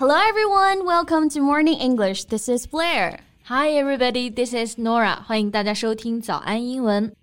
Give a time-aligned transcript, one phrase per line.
[0.00, 0.86] Hello, everyone.
[0.86, 2.24] Welcome to Morning English.
[2.24, 3.18] This is Blair.
[3.50, 4.30] Hi, everybody.
[4.30, 5.22] This is Norah.
[5.26, 7.14] 欢迎大家收听早安英文。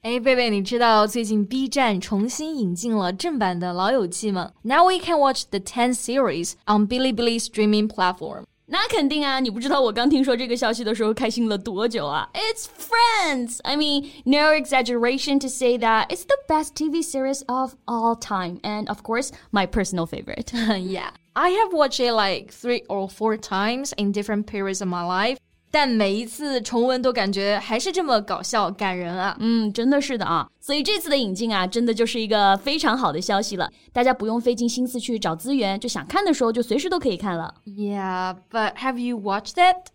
[0.00, 8.44] 哎，贝贝，你知道最近 B 站重新引进了正版的《老友记》吗？Now we can watch the 10 series on Bilibili streaming platform.
[8.73, 9.39] 那肯定啊！
[9.39, 12.29] 你不知道我刚听说这个消息的时候开心了多久啊！
[12.35, 13.59] It's Friends.
[13.63, 18.59] I mean, no exaggeration to say that it's the best TV series of all time,
[18.61, 20.51] and of course, my personal favorite.
[20.53, 25.03] yeah, I have watched it like three or four times in different periods of my
[25.03, 25.39] life.
[25.73, 29.37] 但每一次重温都感觉还是这么搞笑感人啊！
[29.39, 30.49] 嗯，真的是的啊！
[30.59, 33.69] 所以这次的引进啊，真的就是一个非常好的消息了。
[33.93, 37.53] 大家不用费尽心思去找资源，就想看的时候就随时都可以看了。
[37.65, 39.91] Yeah, but have you watched it?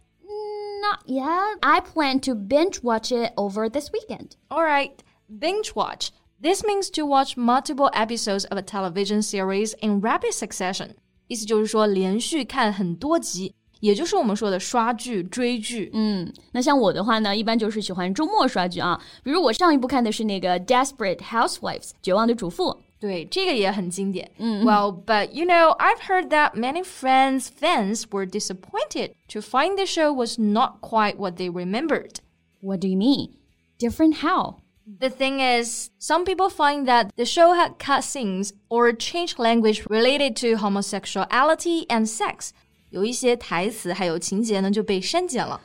[0.80, 1.58] Not yet.
[1.60, 4.36] I plan to binge watch it over this weekend.
[4.48, 4.92] All right,
[5.28, 6.10] binge watch.
[6.40, 10.90] This means to watch multiple episodes of a television series in rapid succession.
[11.26, 13.54] 意思就是说连续看很多集。
[13.80, 15.90] 也就是我们说的刷剧、追剧。
[15.92, 19.00] 嗯，那像我的话呢，一般就是喜欢周末刷剧啊。
[19.22, 22.80] 比如我上一部看的是那个《Desperate Housewives》绝望的主妇。
[22.98, 24.30] 对，这个也很经典。
[24.38, 30.10] 嗯，Well, but you know, I've heard that many Friends fans were disappointed to find the show
[30.10, 32.20] was not quite what they remembered.
[32.62, 33.32] What do you mean?
[33.78, 34.60] Different how?
[34.86, 39.84] The thing is, some people find that the show had cut scenes or changed language
[39.90, 42.54] related to homosexuality and sex.
[42.89, 45.59] 有一些台词还有情节呢就被删减了。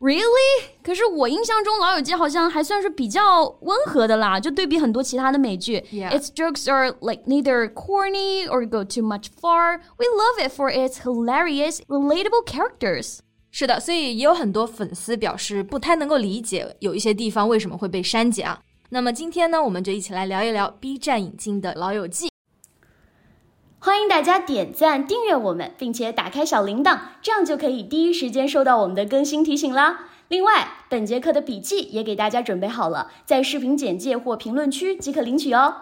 [0.00, 0.64] Really？
[0.82, 5.82] 可是我印象中《老友记》好像还算是比较温和的啦，就对比很多其他的美剧。
[5.90, 6.10] Yeah.
[6.10, 9.80] Its jokes are like neither corny or go too much far.
[9.96, 13.20] We love it for its hilarious, relatable characters.
[13.50, 18.60] 是的，所以也有很多粉丝表示不太能够理解有一些地方为什么会被删减啊。
[18.90, 22.26] 那么今天呢，我们就一起来聊一聊 B 站引进的《老友记》。
[23.84, 30.06] 欢迎大家点赞、订阅我们，并且打开小铃铛，这样就可以第一时间收到我们的更新提醒啦。
[30.28, 35.74] 另外，本节课的笔记也给大家准备好了，在视频简介或评论区即可领取哦。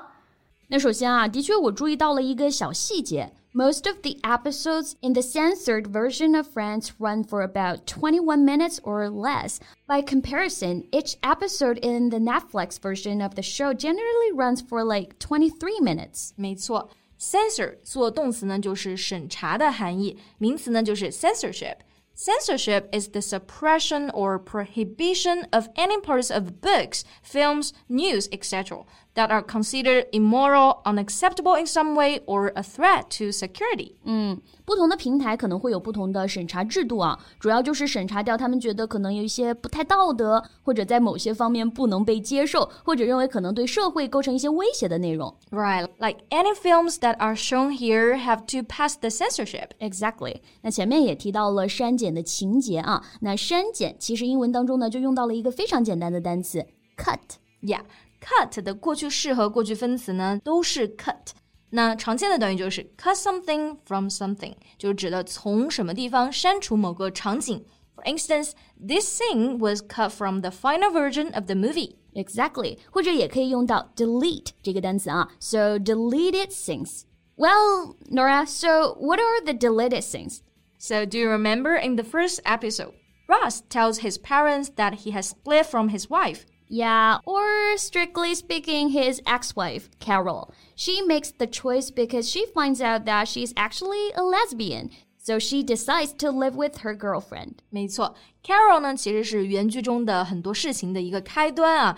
[0.66, 3.32] 那首先啊，的确我注意到了一个小细节。
[3.54, 9.08] Most of the episodes in the censored version of Friends run for about 21 minutes or
[9.10, 9.58] less.
[9.86, 15.20] By comparison, each episode in the Netflix version of the show generally runs for like
[15.20, 16.30] 23 minutes.
[16.34, 16.88] 没错。
[17.22, 21.76] Censor 做动词呢，就是审查的含义；名词呢，就是 censorship。
[22.15, 28.85] Censorship is the suppression or prohibition of any parts of books, films, news, etc.
[29.13, 33.95] that are considered immoral, unacceptable in some way, or a threat to security.
[34.03, 45.35] 嗯，不同的平台可能会有不同的审查制度啊，主要就是审查掉他们觉得可能有一些不太道德，或者在某些方面不能被接受，或者认为可能对社会构成一些威胁的内容。
[45.51, 49.69] Right, like any films that are shown here have to pass the censorship.
[49.79, 50.41] Exactly.
[50.61, 53.02] 那前面也提到了删 检的情节啊。
[53.20, 57.82] 那删减其实英文当中呢就用到了一个非常简单的单词 cut，yeah。
[58.20, 61.32] cut 的过去式和过去分词呢都是 cut，
[61.70, 67.64] 那常见的短语就是 cut something from something，就是指的从什么地方删除某个场景。
[67.96, 71.96] For instance, this scene was cut from the final version of the movie.
[72.14, 77.02] Exactly，或者也可以用到 delete 这个单词啊，so deleted scenes.
[77.36, 80.38] Well, Norah, so what are the deleted scenes?
[80.81, 82.93] So do you remember in the first episode,
[83.27, 86.45] Ross tells his parents that he has split from his wife.
[86.69, 90.53] Yeah, or strictly speaking, his ex wife, Carol.
[90.75, 94.91] She makes the choice because she finds out that she's actually a lesbian.
[95.17, 97.59] So she decides to live with her girlfriend.
[97.69, 101.97] 没错，Carol 呢其实是原剧中的很多事情的一个开端啊。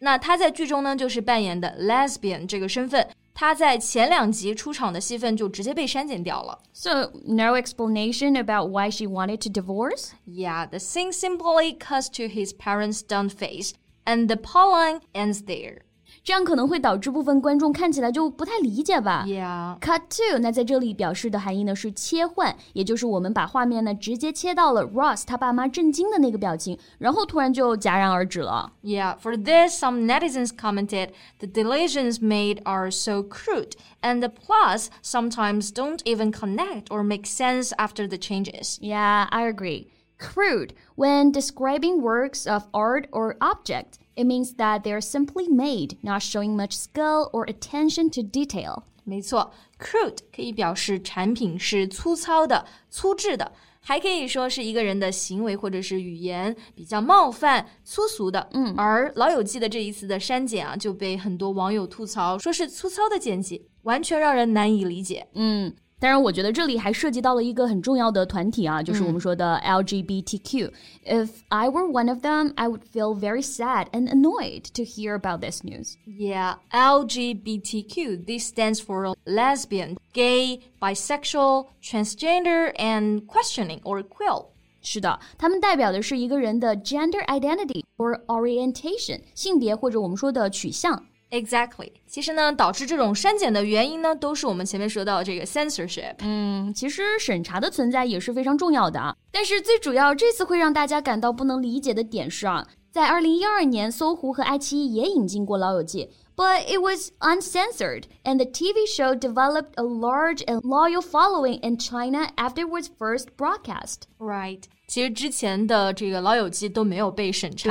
[0.00, 6.58] 那她在剧中呢就是扮演的 lesbian 这个身份， 她在前两集出场的戏份就直接被删减掉了。
[6.72, 10.10] So, no explanation about why she wanted to divorce?
[10.26, 13.72] Yeah, the scene simply cuts to his parents' stunned face,
[14.04, 15.78] and the plotline ends there.
[16.22, 19.24] 这样可能会导致部分观众看起来就不太理解吧。
[19.26, 19.78] Yeah.
[19.78, 28.72] Cut to，那在这里表示的含义呢是切换，也就是我们把画面呢直接切到了 Ross 他爸妈震惊的那个表情，然后突然就戛然而止了。
[28.82, 33.72] Yeah, for this, some netizens commented the deletions made are so crude,
[34.02, 38.78] and the plots sometimes don't even connect or make sense after the changes.
[38.80, 39.86] Yeah, I agree.
[40.18, 46.20] Crude, when describing works of art or object, it means that they're simply made, not
[46.20, 48.82] showing much skill or attention to detail.
[49.04, 58.48] 没错，crude 可以表示产品是粗糙的、粗制的，还可以说是一个人的行为或者是语言比较冒犯、粗俗的。
[58.52, 65.26] 嗯，而《老友记》的这一次的删减啊，就被很多网友吐槽，说是粗糙的剪辑，完全让人难以理解。
[65.34, 74.82] 嗯， 当然，我觉得这里还涉及到了一个很重要的团体啊，就是我们说的 LGBTQ。If I were one of them, I would feel very sad and annoyed to
[74.82, 75.96] hear about this news.
[76.06, 78.24] Yeah, LGBTQ.
[78.24, 84.46] This stands for lesbian, gay, bisexual, transgender, and questioning or queer.
[84.80, 91.04] 是的，他们代表的是一个人的 gender identity or orientation，性别或者我们说的取向。
[91.35, 96.15] Exactly，其实呢，导致这种删减的原因呢，都是我们前面说到这个 censorship。
[96.19, 99.13] 嗯，其实审查的存在也是非常重要的啊。
[99.33, 106.04] 但是最主要这次会让大家感到不能理解的点是啊，在二零一二年，搜狐和爱奇艺也引进过《老友记》。
[106.40, 112.30] but it was uncensored, and the TV show developed a large and loyal following in China
[112.36, 114.04] after it was first broadcast.
[114.18, 114.62] Right.
[114.88, 117.68] 其实之前的这个《老友记》都没有被审查。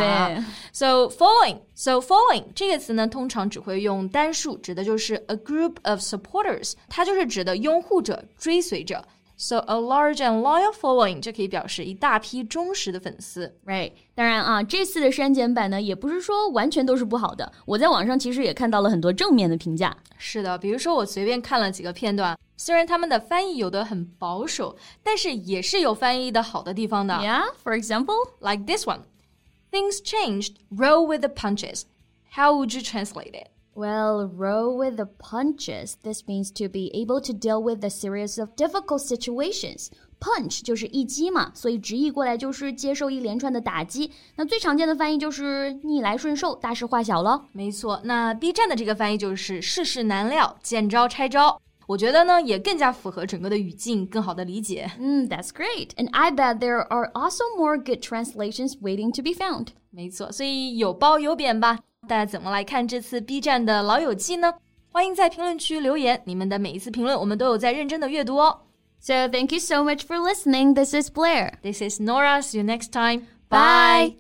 [0.72, 9.04] So following, so following 这个词呢，通常只会用单数，指的就是 a group of supporters，它就是指的拥护者、追随者。
[9.42, 13.94] So a large and loyal following 就可以表示一大批忠实的粉丝，right？
[14.14, 17.50] 当然啊，这次的删减版呢，也不是说完全都是不好的。
[17.66, 19.96] 我在网上其实也看到了很多正面的评价。
[20.18, 27.14] 是的，比如说我随便看了几个片段，虽然他们的翻译有的很保守，但是也是有翻译的好的地方的。
[27.14, 33.32] Yeah，for example，like this one，things changed，roll with the punches。How would you translate
[33.74, 35.96] it？well, roll with the punches.
[36.04, 39.88] This means to be able to deal with a series of difficult situations.
[40.20, 44.12] Punch 就是一击嘛，所以直译过来就是接受一连串的打击。
[44.36, 47.46] 那最常见的翻译就是逆来顺受，大事化小了。
[47.54, 51.62] 没错，那 B 站的这个翻译就是世事难料，见招拆招。
[51.88, 54.92] 我觉得呢，也更加符合整个的语境，更好的理解。
[55.00, 55.92] 嗯，That's great.
[55.96, 59.68] And I bet there are also more good translations waiting to be found.
[59.90, 61.80] 没错，所以有褒有贬吧。
[62.07, 64.55] 大家怎么来看这次 B 站的老友记呢？
[64.91, 68.61] 欢迎在评论区留言，你们的每一次评论我们都有在认真的阅读哦。
[69.01, 70.75] So thank you so much for listening.
[70.75, 71.55] This is Blair.
[71.63, 72.41] This is Nora.
[72.43, 73.27] See you next time.
[73.49, 74.17] Bye.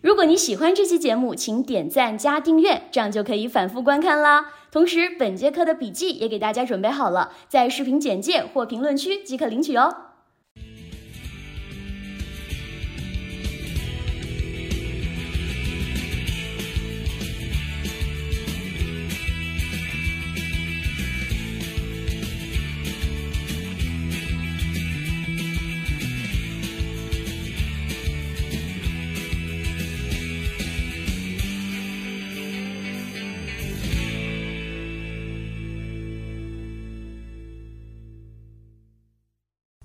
[0.00, 4.52] 如果你喜欢这期节目，请点赞加订阅，这样就可以反复观看啦。
[4.70, 10.11] 同时，本节课的笔记也给大家准备好了，在视频简介或评论区即可领取哦。